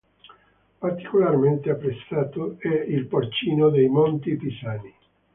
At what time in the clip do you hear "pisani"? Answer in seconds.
4.35-4.91